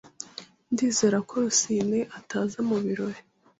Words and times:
Ndizera 0.71 1.17
ko 1.27 1.33
Rusine 1.43 1.99
ataza 2.17 2.59
mubirori. 2.67 3.21